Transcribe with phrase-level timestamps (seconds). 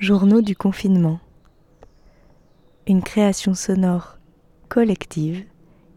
[0.00, 1.18] Journaux du confinement.
[2.86, 4.18] Une création sonore
[4.68, 5.44] collective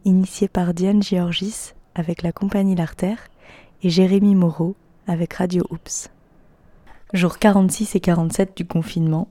[0.05, 3.27] initiée par Diane Georgis avec la compagnie L'Artère
[3.83, 4.75] et Jérémy Moreau
[5.05, 6.09] avec Radio Oops.
[7.13, 9.27] Jour 46 et 47 du confinement.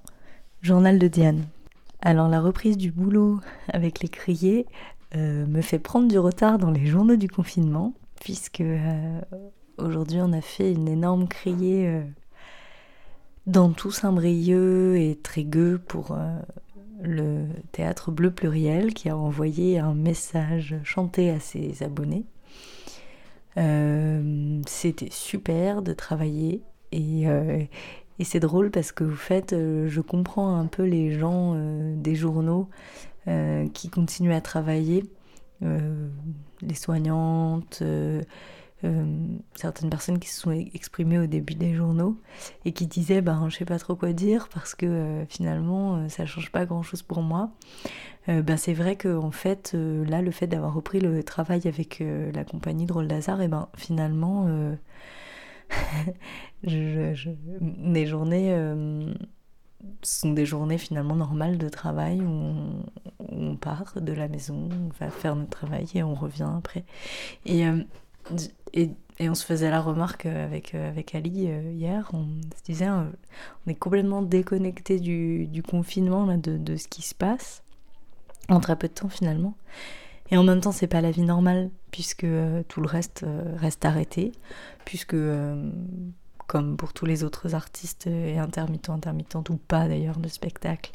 [0.63, 1.47] Journal de Diane.
[2.01, 4.67] Alors la reprise du boulot avec les criers
[5.17, 9.21] euh, me fait prendre du retard dans les journaux du confinement puisque euh,
[9.79, 12.03] aujourd'hui on a fait une énorme criée euh,
[13.47, 16.39] dans tout Saint-Brieuc et Trégueux pour euh,
[17.03, 22.25] le théâtre bleu pluriel qui a envoyé un message chanté à ses abonnés.
[23.57, 27.63] Euh, C'était super de travailler et, euh,
[28.19, 31.57] et c'est drôle parce que vous faites, je comprends un peu les gens
[31.97, 32.69] des journaux
[33.73, 35.05] qui continuent à travailler,
[35.63, 37.83] les soignantes,
[39.55, 42.19] certaines personnes qui se sont exprimées au début des journaux
[42.65, 46.09] et qui disaient ben je sais pas trop quoi dire parce que euh, finalement euh,
[46.09, 47.51] ça change pas grand chose pour moi.
[48.29, 51.67] Euh, ben c'est vrai que en fait euh, là le fait d'avoir repris le travail
[51.67, 54.75] avec euh, la compagnie Drôle d'Hasard et ben finalement euh,
[56.63, 59.13] mes journées euh,
[60.03, 62.55] sont des journées finalement normales de travail où
[63.19, 66.85] on, part de la maison, on va faire notre travail et on revient après.
[67.49, 67.83] Euh,
[68.73, 72.89] et, et, on se faisait la remarque avec, avec Ali euh, hier, on se disait
[72.89, 73.05] euh,
[73.67, 77.63] on est complètement déconnecté du, du confinement, là, de, de ce qui se passe,
[78.49, 79.55] en très peu de temps finalement.
[80.31, 83.43] Et en même temps, c'est pas la vie normale, puisque euh, tout le reste euh,
[83.57, 84.33] reste arrêté,
[84.85, 85.71] puisque, euh,
[86.51, 90.91] comme pour tous les autres artistes et intermittents, intermittentes ou pas d'ailleurs de spectacle,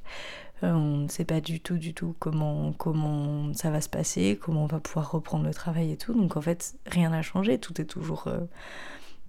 [0.63, 4.37] euh, on ne sait pas du tout, du tout comment, comment ça va se passer,
[4.41, 6.13] comment on va pouvoir reprendre le travail et tout.
[6.13, 8.41] Donc en fait, rien n'a changé, tout est toujours euh,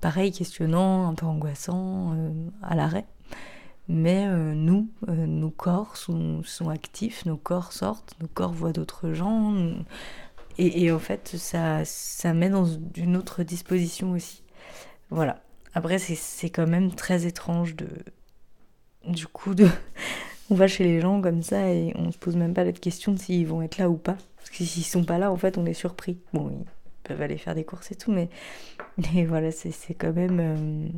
[0.01, 2.31] pareil, questionnant, un peu angoissant, euh,
[2.61, 3.07] à l'arrêt.
[3.87, 9.55] Mais nous, nos corps sont, sont, actifs, nos corps sortent, nos corps voient d'autres gens.
[10.59, 14.43] Et, et, en fait, ça, ça met dans une autre disposition aussi.
[15.11, 15.41] Voilà.
[15.77, 17.87] Après, c'est quand même très étrange de.
[19.07, 19.69] Du coup, de.
[20.51, 23.17] On va chez les gens comme ça et on se pose même pas la question
[23.17, 24.17] s'ils vont être là ou pas.
[24.37, 26.19] Parce que s'ils sont pas là, en fait, on est surpris.
[26.33, 26.65] Bon, ils
[27.03, 28.29] peuvent aller faire des courses et tout, mais,
[29.27, 30.41] voilà, c'est quand même.
[30.41, 30.89] Euh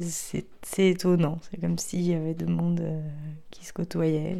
[0.00, 1.40] c'est étonnant.
[1.50, 3.02] C'est comme s'il y avait deux mondes euh,
[3.50, 4.36] qui se côtoyaient.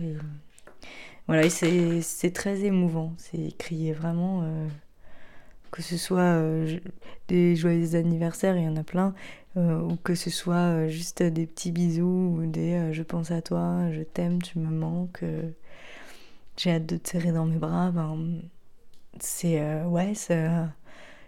[1.27, 3.15] Voilà, c'est très émouvant.
[3.19, 4.69] C'est crier vraiment, euh,
[5.75, 6.79] que ce soit euh,
[7.29, 9.15] des joyeux anniversaires, il y en a plein,
[9.57, 14.03] ou que ce soit juste des petits bisous, ou des je pense à toi, je
[14.03, 15.23] t'aime, tu me manques,
[16.57, 17.93] j'ai hâte de te serrer dans mes bras.
[17.93, 18.43] Ben,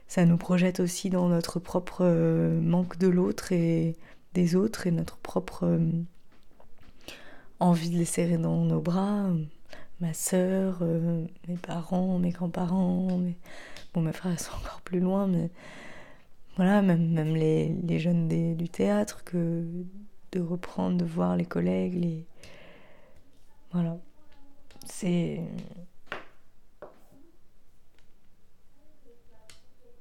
[0.09, 3.97] ça nous projette aussi dans notre propre euh, manque de l'autre et
[4.35, 5.79] des autres et notre propre euh,
[7.61, 9.27] envie de les serrer dans nos bras.
[10.01, 13.37] Ma sœur, euh, mes parents, mes grands-parents, mes...
[13.97, 15.51] bon mes frères sont encore plus loin, mais
[16.57, 19.65] voilà, même, même les, les jeunes du théâtre, que
[20.33, 22.27] de reprendre, de voir les collègues, les...
[23.73, 23.97] Voilà.
[24.85, 25.41] C'est...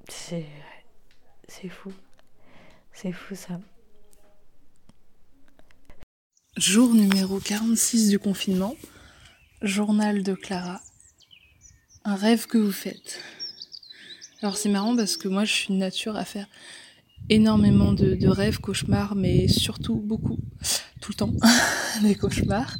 [0.09, 0.45] C'est.
[1.47, 1.93] C'est fou.
[2.91, 3.59] C'est fou ça.
[6.57, 8.75] Jour numéro 46 du confinement.
[9.61, 10.81] Journal de Clara.
[12.03, 13.21] Un rêve que vous faites.
[14.41, 16.47] Alors c'est marrant parce que moi je suis nature à faire
[17.29, 20.37] énormément de, rêves, cauchemars, mais surtout beaucoup,
[21.01, 21.33] tout le temps,
[22.03, 22.77] des cauchemars.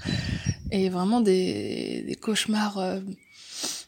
[0.72, 2.78] Et vraiment des, cauchemars.
[2.78, 3.00] Euh,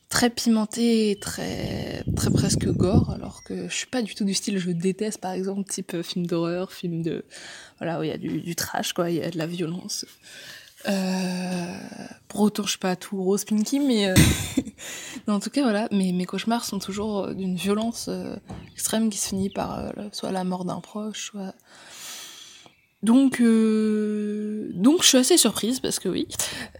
[0.09, 4.33] très pimenté et très, très presque gore, alors que je suis pas du tout du
[4.33, 7.25] style, je déteste par exemple, type euh, film d'horreur, film de.
[7.77, 10.05] Voilà, où il y a du, du, trash, quoi, il y a de la violence.
[10.87, 11.77] Euh,
[12.27, 14.09] pour autant, je suis pas tout rose pinky, mais.
[14.09, 14.15] Euh...
[15.27, 18.09] non, en tout cas, voilà, mes, mes cauchemars sont toujours euh, d'une violence
[18.73, 21.53] extrême qui se finit par soit la mort d'un proche, soit.
[23.03, 26.27] Donc, euh, donc, je suis assez surprise parce que oui,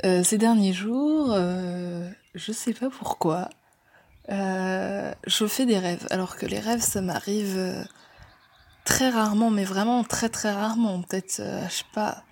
[0.04, 3.50] euh, ces derniers jours, euh, je sais pas pourquoi,
[4.30, 6.08] euh, je fais des rêves.
[6.10, 7.88] Alors que les rêves, ça m'arrive
[8.84, 11.02] très rarement, mais vraiment très très rarement.
[11.04, 12.24] Peut-être, je sais pas,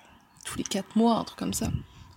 [0.46, 1.68] tous les quatre mois, un truc comme ça.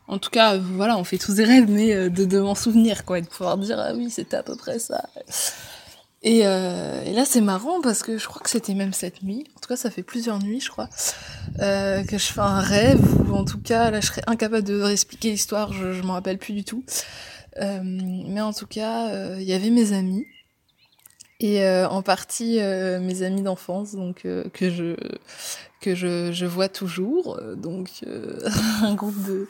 [0.08, 3.18] En tout cas, voilà, on fait tous des rêves, mais euh, de, m'en souvenir, quoi,
[3.18, 5.04] et de pouvoir dire, ah oui, c'était à peu près ça.
[6.22, 9.44] Et, euh, et là, c'est marrant parce que je crois que c'était même cette nuit.
[9.56, 10.88] En tout cas, ça fait plusieurs nuits, je crois,
[11.60, 14.80] euh, que je fais un rêve, ou en tout cas, là, je serais incapable de
[14.80, 16.82] réexpliquer l'histoire, je, je m'en rappelle plus du tout.
[17.60, 20.24] Mais en tout cas, il y avait mes amis.
[21.40, 24.94] Et en partie mes amis d'enfance, donc que je
[25.80, 27.40] que je, je vois toujours.
[27.56, 28.04] Donc,
[28.82, 29.48] un groupe de,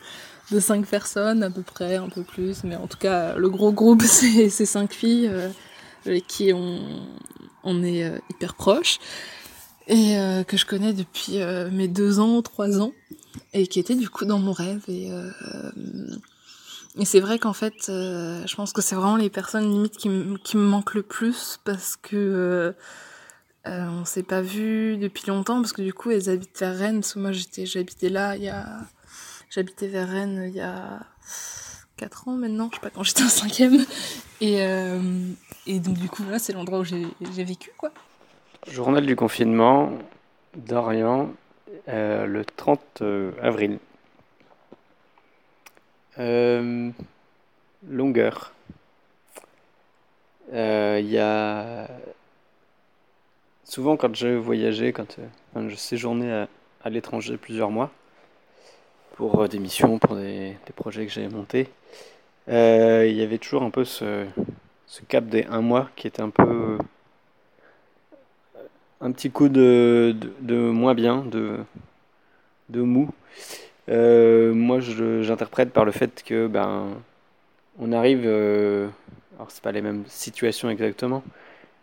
[0.50, 2.64] de cinq personnes à peu près, un peu plus.
[2.64, 5.30] Mais en tout cas, le gros groupe, c'est ces cinq filles
[6.06, 6.80] avec qui on,
[7.64, 8.98] on est hyper proches
[9.88, 10.16] et
[10.46, 11.38] que je connais depuis
[11.72, 12.92] mes deux ans, trois ans
[13.54, 15.10] et qui était du coup dans mon rêve et
[16.98, 20.10] et c'est vrai qu'en fait, euh, je pense que c'est vraiment les personnes limite qui,
[20.42, 22.74] qui me manquent le plus parce que
[23.68, 26.76] euh, euh, on s'est pas vu depuis longtemps parce que du coup elles habitent vers
[26.76, 27.02] Rennes.
[27.16, 28.64] Moi j'étais, j'habitais là il y a,
[29.50, 31.00] j'habitais vers Rennes il y a
[31.96, 33.84] 4 ans maintenant, je sais pas quand j'étais en cinquième.
[34.40, 35.00] Et, euh,
[35.66, 37.06] et donc du coup là c'est l'endroit où j'ai,
[37.44, 37.90] vécu quoi.
[38.70, 39.92] Journal du confinement
[40.56, 41.30] d'Orient
[41.86, 43.02] le 30
[43.42, 43.78] avril.
[46.18, 46.90] Euh,
[47.88, 48.52] longueur.
[50.50, 51.88] Il euh, y a
[53.68, 55.16] souvent quand je voyageais, quand,
[55.68, 56.46] je séjournais
[56.84, 57.90] à, l'étranger plusieurs mois
[59.16, 61.68] pour euh, des missions, pour des, projets que j'avais montés,
[62.48, 64.24] il y avait toujours un peu ce,
[65.08, 66.78] cap des un mois qui était un peu
[69.00, 71.58] un petit coup de, de, moins bien, de,
[72.68, 73.10] de mou.
[73.88, 76.88] Euh, moi, j'interprète par le fait que ben,
[77.78, 78.88] on arrive, euh,
[79.36, 81.22] alors c'est pas les mêmes situations exactement,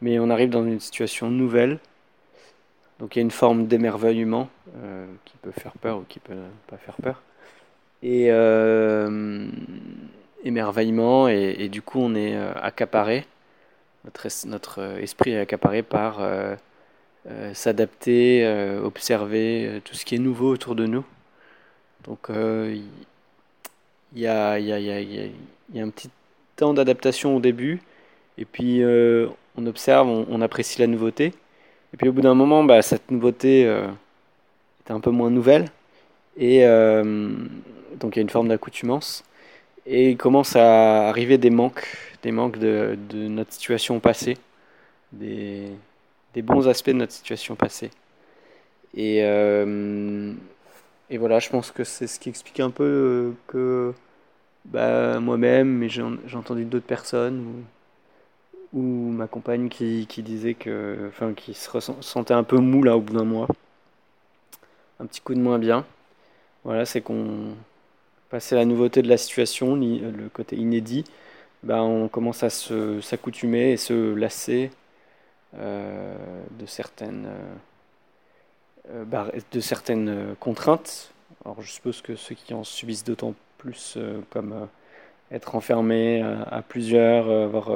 [0.01, 1.79] mais on arrive dans une situation nouvelle.
[2.99, 6.33] Donc il y a une forme d'émerveillement euh, qui peut faire peur ou qui peut
[6.67, 7.21] pas faire peur.
[8.03, 8.27] Et
[10.43, 13.25] émerveillement et, du coup on est accaparé.
[14.03, 16.19] Notre, notre esprit est accaparé par
[17.53, 18.47] s'adapter,
[18.83, 21.03] observer tout ce qui est nouveau autour de nous.
[22.03, 22.29] Donc
[24.15, 26.09] il y, a, y, a, y, a, y, a, un petit
[26.55, 27.81] temps d'adaptation au début,
[28.37, 29.27] et puis euh,
[29.57, 31.33] on observe, on, apprécie la nouveauté,
[31.93, 33.87] et puis au bout d'un moment, bah, cette nouveauté euh,
[34.87, 35.65] est un peu moins nouvelle,
[36.37, 37.03] et euh,
[37.99, 39.23] donc il y a une forme d'accoutumance,
[39.85, 41.85] et il commence à arriver des manques,
[42.23, 44.37] des manques de, notre situation passée,
[45.11, 45.71] des,
[46.37, 47.91] bons aspects de notre situation passée.
[48.97, 49.23] Et
[51.09, 53.93] et voilà, je pense que c'est ce qui explique un peu euh, que
[54.65, 56.01] bah, moi-même, mais j'ai
[56.35, 57.63] entendu d'autres personnes,
[58.81, 63.13] ma compagne qui, disait que, enfin, qui se sentait un peu mou là au bout
[63.13, 63.47] d'un mois.
[64.99, 65.85] Un petit coup de moins bien.
[66.63, 67.55] Voilà, c'est qu'on
[68.29, 71.05] passait la nouveauté de la situation, le côté inédit,
[71.63, 74.71] bah, on commence à s'accoutumer et se lasser
[75.57, 76.15] euh,
[76.59, 77.25] de certaines.
[77.27, 77.55] Euh,
[78.91, 79.03] euh,
[79.89, 81.11] euh, contraintes.
[81.43, 84.67] Alors je suppose que ceux qui en subissent d'autant plus, euh, comme
[85.31, 87.71] être enfermé à, plusieurs, avoir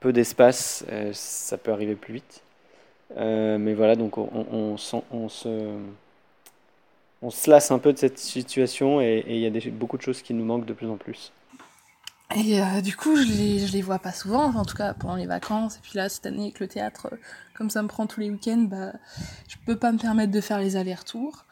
[0.00, 2.42] peu d'espace, ça peut arriver plus vite.
[3.16, 5.50] mais voilà, donc on, se,
[7.46, 10.44] lasse un peu de cette situation et il y a beaucoup de choses qui nous
[10.44, 11.32] manquent de plus en plus.
[12.34, 15.26] Et euh, du coup, je les, les vois pas souvent, en tout cas pendant les
[15.26, 15.76] vacances.
[15.76, 17.16] Et puis là, cette année, avec le théâtre, euh,
[17.54, 18.92] comme ça me prend tous les week-ends, bah,
[19.48, 21.44] je peux pas me permettre de faire les allers-retours.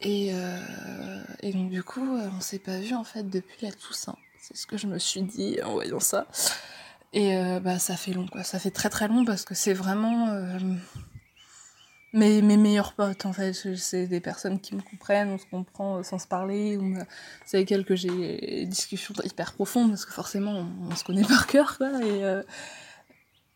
[0.00, 1.22] Et, euh,
[1.52, 4.16] donc, du coup, euh, on s'est pas vu en fait depuis la Toussaint.
[4.40, 6.26] C'est ce que je me suis dit en voyant ça.
[7.12, 8.44] Et bah, ça fait long, quoi.
[8.44, 10.28] Ça fait très très long parce que c'est vraiment
[12.12, 13.52] mes, mes meilleurs potes en fait.
[13.52, 16.76] C'est des personnes qui me comprennent on se comprend sans se parler.
[16.76, 16.96] Ou
[17.44, 21.24] c'est avec elles que j'ai des discussions hyper profondes parce que forcément on, se connaît
[21.24, 21.90] par cœur quoi.
[22.02, 22.42] Et euh,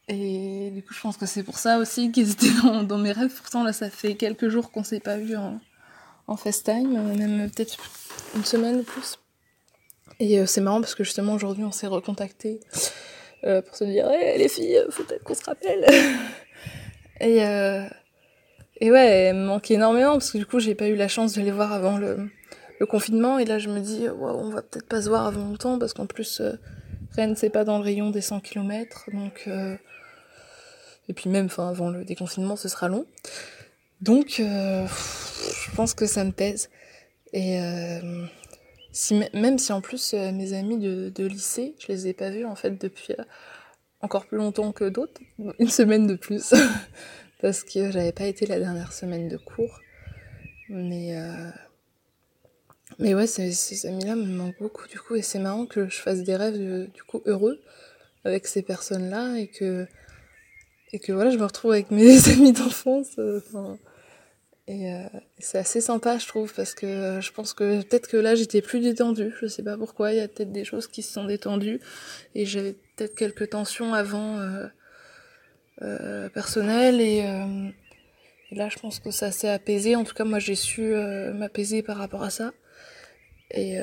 [0.07, 2.51] et du coup je pense que c'est pour ça aussi qu'ils étaient
[2.85, 3.35] dans, mes rêves.
[3.35, 5.61] Pourtant là ça fait quelques jours qu'on s'est pas vu en,
[6.27, 7.77] en FaceTime même peut-être
[8.37, 9.19] une semaine ou plus.
[10.21, 12.61] Et euh, c'est marrant parce que justement aujourd'hui on s'est recontacté
[13.45, 15.85] euh, pour se dire hey, les filles faut peut-être qu'on se rappelle
[17.21, 17.85] et euh,
[18.81, 21.35] et ouais, elle me manque énormément parce que du coup, j'ai pas eu la chance
[21.35, 22.29] de les voir avant le,
[22.89, 23.39] confinement.
[23.39, 26.05] Et là, je me dis, on va peut-être pas se voir avant longtemps parce qu'en
[26.05, 26.53] plus, euh,
[27.13, 29.09] Rennes, c'est pas dans le rayon des 100 km.
[29.15, 29.75] Donc, euh,
[31.09, 33.07] et puis même, avant le déconfinement, ce sera long.
[34.03, 36.69] Donc, euh, je pense que ça me pèse.
[37.33, 38.27] Et euh,
[38.95, 42.31] si, même si en plus, euh, mes amis de, de, lycée, je les ai pas
[42.31, 43.15] vus en fait depuis
[44.01, 45.21] encore plus longtemps que d'autres,
[45.59, 46.55] une semaine de plus.
[47.43, 49.81] parce que j'avais pas été la dernière semaine de cours.
[50.69, 51.51] Mais, euh...
[52.99, 56.23] mais ouais, ces, amis-là me manquent beaucoup du coup, et c'est marrant que je fasse
[56.23, 57.61] des rêves du coup heureux
[58.25, 59.87] avec ces personnes-là et que
[60.93, 63.19] et que voilà, je me retrouve avec mes amis d'enfance.
[63.19, 63.41] Euh,
[64.67, 65.03] et euh,
[65.39, 68.81] c'est assez sympa, je trouve, parce que je pense que peut-être que là j'étais plus
[68.81, 69.33] détendue.
[69.41, 70.13] Je sais pas pourquoi.
[70.13, 71.81] Il y a peut-être des choses qui se sont détendues
[72.35, 74.39] et j'avais peut-être quelques tensions avant.
[74.39, 74.67] Euh,
[75.83, 77.69] euh, personnel et, euh,
[78.53, 79.97] Et là, je pense que ça s'est apaisé.
[79.97, 80.95] En tout cas, moi, j'ai su
[81.35, 82.53] m'apaiser par rapport à ça.
[83.51, 83.79] Et,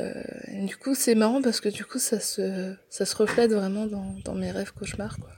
[0.66, 4.16] du coup, c'est marrant parce que du coup, ça se, ça se reflète vraiment dans,
[4.24, 5.32] dans mes rêves cauchemars, quoi.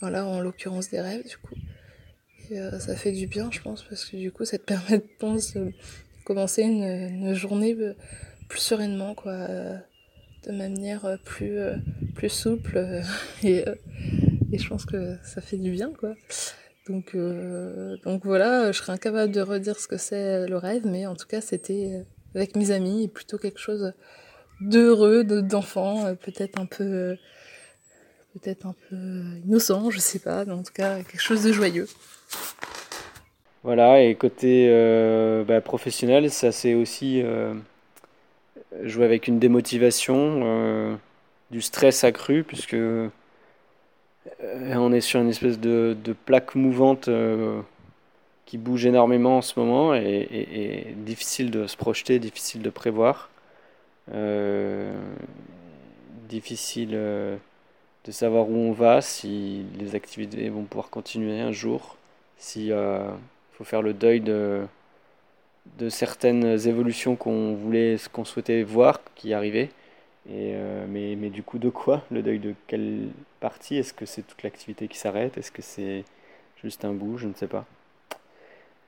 [0.00, 1.54] Voilà, en l'occurrence des rêves, du coup.
[2.52, 5.72] Et ça fait du bien, je pense, parce que du coup, ça te permet de
[6.24, 7.76] commencer une, journée
[8.48, 9.48] plus sereinement, quoi
[10.46, 11.76] de manière euh, plus, euh,
[12.14, 13.02] plus souple euh,
[13.42, 13.64] et,
[14.52, 16.14] et je pense que ça fait du bien quoi.
[16.88, 17.16] Donc,
[18.04, 21.28] donc voilà, je serais incapable de redire ce que c'est le rêve, mais en tout
[21.28, 22.04] cas c'était
[22.34, 23.92] avec mes amis plutôt quelque chose
[24.60, 27.16] d'heureux, d'enfant, peut-être un peu
[28.32, 28.96] peut-être un peu
[29.44, 31.88] innocent, je sais pas, mais en tout cas quelque chose de joyeux.
[33.62, 34.68] Voilà, et côté
[35.46, 37.22] bah, professionnel, ça c'est aussi
[38.82, 40.96] jouer avec une démotivation, euh,
[41.50, 43.08] du stress accru, puisque euh,
[44.40, 47.60] on est sur une espèce de, plaque mouvante euh,
[48.46, 53.30] qui bouge énormément en ce moment et, difficile de se projeter, difficile de prévoir,
[56.28, 56.98] difficile
[58.04, 61.96] de savoir où on va, si les activités vont pouvoir continuer un jour,
[62.38, 62.74] s'il
[63.52, 64.66] faut faire le deuil de
[65.78, 69.70] de certaines évolutions qu'on voulait, qu'on souhaitait voir qui arrivaient.
[70.28, 72.38] Et euh, mais, mais du coup, de quoi Le deuil?
[72.38, 73.08] De quelle
[73.40, 73.76] partie?
[73.76, 75.36] Est-ce que c'est toute l'activité qui s'arrête?
[75.38, 76.04] Est-ce que c'est
[76.62, 77.18] juste un bout?
[77.18, 77.64] Je ne sais pas.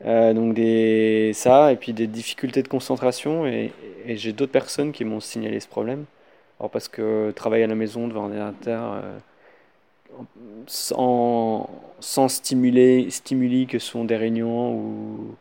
[0.04, 3.46] Euh, donc des, ça, et puis des difficultés de concentration.
[3.46, 3.72] Et,
[4.06, 6.04] j'ai d'autres personnes qui m'ont signalé ce problème.
[6.58, 9.18] Alors parce que travailler à la maison devant un ordinateur, euh,
[10.66, 11.68] sans,
[12.00, 15.36] sans stimuler, stimuli que sont des réunions ou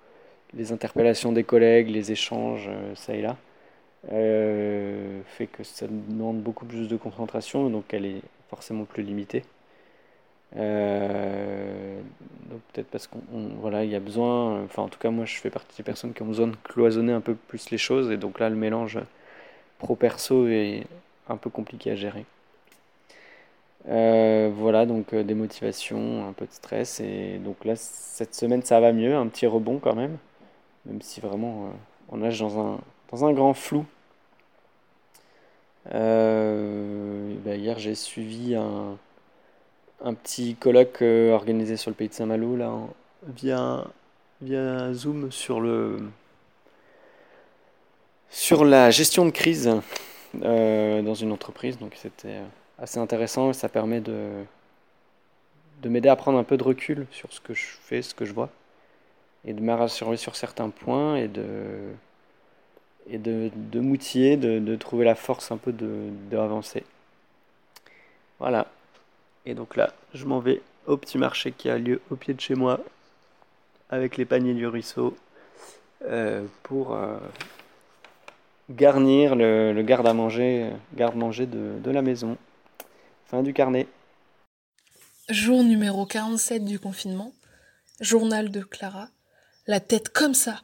[0.54, 3.38] les interpellations des collègues, les échanges, euh, ça et là,
[4.14, 9.44] euh, fait que ça demande beaucoup plus de concentration, donc elle est forcément plus limitée.
[12.50, 13.20] Donc peut-être parce qu'on
[13.62, 16.14] voilà il y a besoin enfin en tout cas moi je fais partie des personnes
[16.14, 19.00] qui ont besoin de cloisonner un peu plus les choses et donc là le mélange
[19.84, 20.84] pro perso est
[21.30, 22.26] un peu compliqué à gérer
[23.86, 28.94] voilà donc des motivations un peu de stress et donc là cette semaine ça va
[28.94, 30.18] mieux un petit rebond quand même
[30.86, 31.70] même si vraiment euh,
[32.10, 33.86] on nage dans un, grand flou.
[35.94, 38.98] Euh, ben hier j'ai suivi un,
[40.16, 42.74] petit colloque euh, organisé sur le pays de Saint-Malo là,
[43.28, 43.86] via,
[44.42, 46.00] via Zoom sur, le,
[48.34, 49.70] sur la gestion de crise
[50.34, 51.78] dans une entreprise.
[51.78, 52.40] Donc c'était
[52.80, 54.44] assez intéressant et ça permet de,
[55.84, 58.26] de m'aider à prendre un peu de recul sur ce que je fais, ce que
[58.26, 58.50] je vois
[59.46, 61.46] et de me rassurer sur certains points et de
[63.10, 66.10] et de, m'outiller, de, de, trouver la force un peu de
[68.40, 68.68] Voilà.
[69.46, 72.40] Et donc là, je m'en vais au petit marché qui a lieu au pied de
[72.40, 72.80] chez moi
[73.90, 75.18] avec les paniers du ruisseau
[76.06, 77.18] euh, pour euh,
[78.70, 82.38] garnir le, garde-à-manger garde -manger de, de la maison.
[83.26, 83.88] Fin du carnet.
[85.30, 87.34] Jour numéro 47 du confinement.
[88.00, 89.08] Journal de Clara
[89.68, 90.62] la tête comme ça.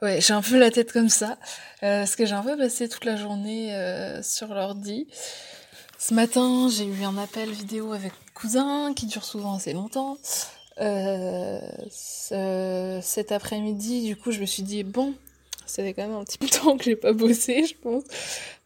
[0.00, 1.38] Ouais, j'ai un peu la tête comme ça,
[1.82, 5.06] euh, parce que j'ai un peu passé toute la journée euh, sur l'ordi.
[5.98, 10.16] Ce matin, j'ai eu un appel vidéo avec mon cousin, qui dure souvent assez longtemps.
[10.80, 11.60] Euh,
[13.00, 15.14] cet après-midi, du coup, je me suis dit, bon,
[15.66, 18.04] ça fait quand même un petit peu de temps que j'ai pas bossé, je pense.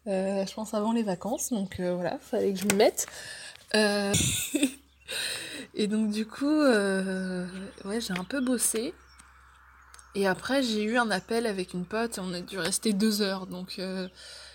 [0.07, 3.07] je pense avant les vacances, donc voilà, fallait que je me mette.
[5.75, 8.95] Et donc du coup, ouais, j'ai un peu bossé.
[10.17, 13.21] Et après, j'ai eu un appel avec une pote et on a dû rester deux
[13.21, 13.47] heures.
[13.47, 14.09] Donc, euh,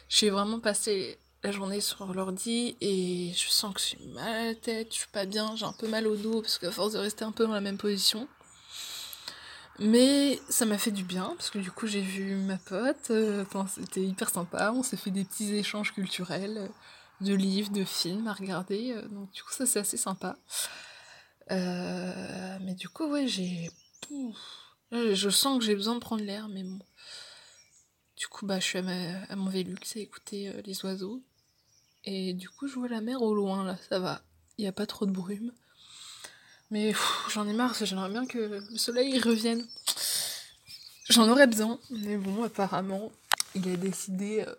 [0.10, 4.46] j'ai vraiment passé la journée sur l'ordi et je sens que je suis mal à
[4.48, 6.94] la tête, je suis pas bien, j'ai un peu mal au dos parce qu'à force
[6.94, 8.28] de rester un peu dans la même position.
[9.82, 13.44] Mais ça m'a fait du bien parce que du coup, j'ai vu ma pote, euh,
[13.68, 16.68] c'était hyper sympa, on s'est fait des petits échanges culturels, euh,
[17.26, 18.96] de livres, de films à regarder.
[19.10, 20.38] donc, du coup, ça, c'est assez sympa.
[21.50, 23.70] mais du coup, ouais, j'ai.
[24.92, 26.80] Je sens que j'ai besoin de prendre l'air, mais bon.
[28.22, 31.24] Du coup, bah, je suis à, mon Vélux à écouter euh, les oiseaux.
[32.04, 34.22] Et du coup, je vois la mer au loin, là, ça va.
[34.60, 35.52] Il n'y a pas trop de brume.
[36.72, 36.94] Mais
[37.30, 39.66] j'en ai marre, j'aimerais bien que le soleil revienne.
[41.10, 43.12] J'en aurais besoin, mais bon, apparemment,
[43.56, 44.56] il a décidé euh,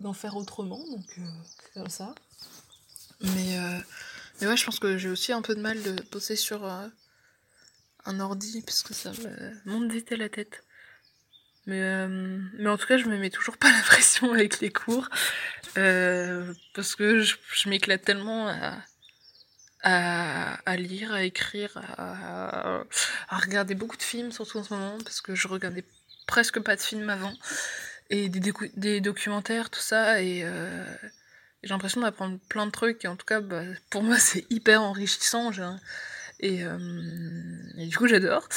[0.00, 2.14] d'en faire autrement, donc euh, c'est comme ça.
[3.20, 3.58] Mais,
[4.40, 8.20] mais ouais, je pense que j'ai aussi un peu de mal de bosser sur un
[8.20, 10.64] ordi parce que ça me monte vite à la tête.
[11.66, 14.70] Mais, euh, mais en tout cas, je me mets toujours pas la pression avec les
[14.70, 15.08] cours
[15.78, 17.36] euh, parce que je,
[17.68, 18.76] m'éclate tellement à,
[19.82, 22.84] à, lire, à écrire, à,
[23.30, 25.84] regarder beaucoup de films, surtout en ce moment, parce que je regardais
[26.26, 27.32] presque pas de films avant,
[28.10, 30.84] et des, documentaires, tout ça, et euh,
[31.62, 34.82] j'ai l'impression d'apprendre plein de trucs, et en tout cas, bah, pour moi, c'est hyper
[34.82, 35.50] enrichissant,
[36.40, 36.78] et, euh,
[37.76, 38.48] et, du coup, j'adore.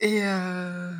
[0.00, 0.92] Et, euh,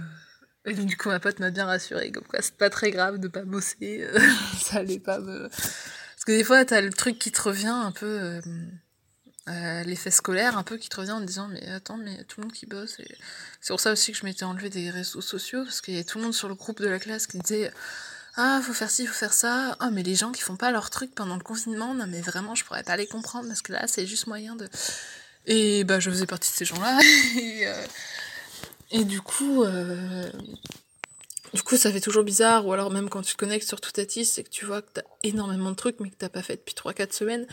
[0.64, 3.28] et, du coup, ma pote m'a bien rassurée, comme quoi c'est pas très grave de
[3.28, 4.06] pas bosser,
[4.60, 5.48] ça allait pas me...
[5.48, 8.40] Parce que des fois, t'as le truc qui te revient un peu
[9.49, 12.47] euh, l'effet scolaire un peu qui te revient en disant mais attends mais tout le
[12.47, 13.17] monde qui bosse et
[13.61, 16.05] c'est pour ça aussi que je m'étais enlevé des réseaux sociaux parce qu'il y avait
[16.05, 17.73] tout le monde sur le groupe de la classe qui disait
[18.37, 19.76] ah faut faire ci faut faire ça.
[19.81, 22.55] Ah mais les gens qui font pas leur truc pendant le confinement non mais vraiment
[22.55, 24.69] je pourrais pas les comprendre parce que là c'est juste moyen de
[25.47, 26.99] et bah je faisais partie de ces gens là
[27.37, 27.87] et, euh,
[28.90, 30.31] et du coup euh,
[31.55, 34.26] du coup, ça fait toujours bizarre, ou alors même quand tu te connectes sur Toutatis,
[34.26, 36.75] c'est que tu vois que t'as énormément de trucs, mais que t'as pas fait depuis
[36.75, 37.47] 3-4 semaines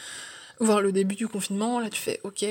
[0.59, 2.45] voir le début du confinement, là tu fais ok.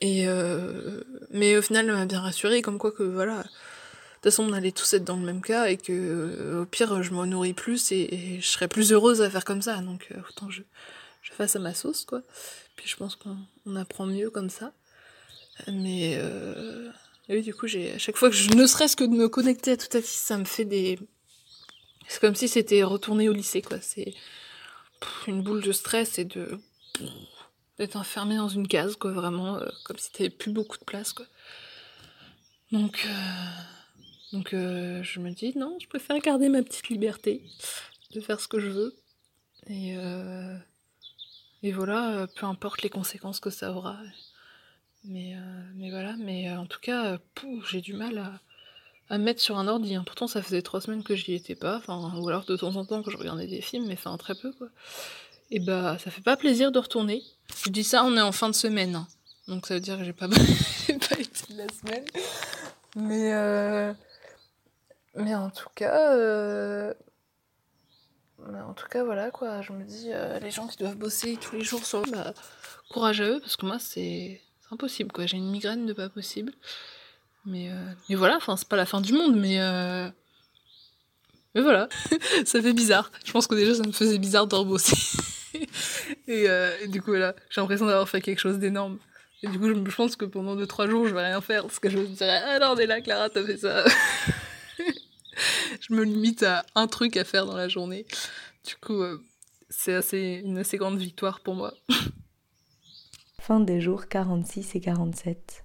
[0.00, 1.00] Et euh,
[1.30, 4.52] mais au final, elle m'a bien rassuré, comme quoi que voilà, de toute façon, on
[4.52, 7.54] allait tous être dans le même cas et que euh, au pire, je m'en nourris
[7.54, 9.76] plus et, je serais plus heureuse à faire comme ça.
[9.78, 10.62] Donc euh, autant je,
[11.22, 12.22] je fasse à ma sauce, quoi.
[12.76, 14.72] Puis je pense qu'on apprend mieux comme ça.
[15.68, 16.20] Mais
[17.28, 19.72] oui, du coup, j'ai à chaque fois que je ne serait-ce que de me connecter
[19.72, 20.98] à tout à ça me fait des.
[22.08, 23.78] C'est comme si c'était retourner au lycée, quoi.
[23.80, 24.14] C'est
[25.26, 26.60] une boule de stress et de
[27.78, 31.12] d'être enfermé dans une case, quoi, vraiment, euh, comme si t'avais plus beaucoup de place,
[31.12, 31.26] quoi.
[32.72, 33.50] Donc, euh,
[34.32, 37.42] donc euh, je me dis, non, je préfère garder ma petite liberté
[38.12, 38.96] de faire ce que je veux.
[39.68, 39.96] Et,
[41.62, 43.98] et voilà, peu importe les conséquences que ça aura.
[45.02, 45.36] Mais,
[45.90, 47.18] voilà, mais en tout cas,
[47.68, 48.40] j'ai du mal à,
[49.08, 49.96] à mettre sur un ordi.
[49.96, 50.04] Hein.
[50.06, 53.02] Pourtant, ça faisait trois semaines que j'y étais pas, ou alors de temps en temps
[53.02, 54.52] que je regardais des films, mais enfin très peu,
[55.50, 57.22] et bah ça fait pas plaisir de retourner.
[57.64, 58.96] Je dis ça, on est en fin de semaine.
[58.96, 59.06] Hein.
[59.48, 62.04] Donc ça veut dire que j'ai pas, pas été de la semaine.
[62.96, 63.92] Mais, euh...
[65.14, 66.12] mais en tout cas.
[66.14, 66.92] Euh...
[68.48, 69.62] Mais en tout cas, voilà quoi.
[69.62, 72.02] Je me dis, euh, les gens qui doivent bosser tous les jours sur.
[72.02, 72.34] Bah,
[72.90, 74.40] courage à eux, parce que moi, c'est
[74.70, 75.26] impossible quoi.
[75.26, 76.52] J'ai une migraine de pas possible.
[77.44, 77.70] Mais,
[78.08, 79.58] mais voilà, enfin, c'est pas la fin du monde, mais.
[81.56, 81.88] Mais voilà,
[82.44, 83.10] ça fait bizarre.
[83.24, 84.96] Je pense que déjà, ça me faisait bizarre de rebosser.
[86.28, 88.98] Euh, et, du coup, voilà, j'ai l'impression d'avoir fait quelque chose d'énorme.
[89.42, 91.88] Et du coup, je, pense que pendant 2-3 jours, je vais rien faire parce que
[91.88, 93.84] je me dirais Ah non, on est là, Clara, t'as fait ça.
[95.80, 98.06] je me limite à un truc à faire dans la journée.
[98.66, 99.22] Du coup, euh,
[99.68, 101.74] c'est assez, une assez grande victoire pour moi.
[103.40, 105.62] Fin des jours 46 et 47.